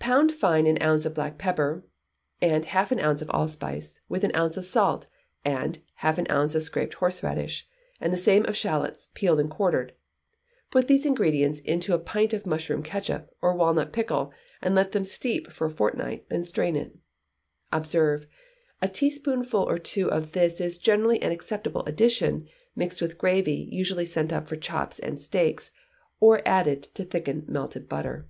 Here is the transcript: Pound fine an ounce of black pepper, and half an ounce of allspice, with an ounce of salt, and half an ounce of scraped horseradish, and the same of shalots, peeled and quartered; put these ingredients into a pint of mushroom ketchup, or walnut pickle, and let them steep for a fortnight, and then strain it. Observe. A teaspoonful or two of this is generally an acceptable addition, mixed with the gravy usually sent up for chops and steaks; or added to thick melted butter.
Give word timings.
Pound 0.00 0.32
fine 0.32 0.66
an 0.66 0.80
ounce 0.82 1.04
of 1.04 1.14
black 1.14 1.36
pepper, 1.36 1.84
and 2.40 2.64
half 2.64 2.90
an 2.90 2.98
ounce 2.98 3.20
of 3.20 3.28
allspice, 3.28 4.00
with 4.08 4.24
an 4.24 4.34
ounce 4.34 4.56
of 4.56 4.64
salt, 4.64 5.04
and 5.44 5.80
half 5.96 6.16
an 6.16 6.26
ounce 6.30 6.54
of 6.54 6.62
scraped 6.62 6.94
horseradish, 6.94 7.68
and 8.00 8.10
the 8.10 8.16
same 8.16 8.42
of 8.46 8.56
shalots, 8.56 9.10
peeled 9.12 9.38
and 9.38 9.50
quartered; 9.50 9.92
put 10.70 10.88
these 10.88 11.04
ingredients 11.04 11.60
into 11.60 11.92
a 11.92 11.98
pint 11.98 12.32
of 12.32 12.46
mushroom 12.46 12.82
ketchup, 12.82 13.36
or 13.42 13.54
walnut 13.54 13.92
pickle, 13.92 14.32
and 14.62 14.74
let 14.74 14.92
them 14.92 15.04
steep 15.04 15.48
for 15.52 15.66
a 15.66 15.70
fortnight, 15.70 16.24
and 16.30 16.38
then 16.38 16.42
strain 16.44 16.74
it. 16.74 16.96
Observe. 17.70 18.26
A 18.80 18.88
teaspoonful 18.88 19.62
or 19.68 19.76
two 19.78 20.10
of 20.10 20.32
this 20.32 20.58
is 20.58 20.78
generally 20.78 21.20
an 21.20 21.32
acceptable 21.32 21.84
addition, 21.84 22.48
mixed 22.74 23.02
with 23.02 23.10
the 23.10 23.16
gravy 23.16 23.68
usually 23.70 24.06
sent 24.06 24.32
up 24.32 24.48
for 24.48 24.56
chops 24.56 24.98
and 24.98 25.20
steaks; 25.20 25.70
or 26.18 26.40
added 26.46 26.84
to 26.94 27.04
thick 27.04 27.28
melted 27.46 27.90
butter. 27.90 28.26